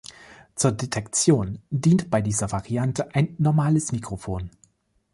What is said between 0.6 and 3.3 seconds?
Detektion dient bei dieser Variante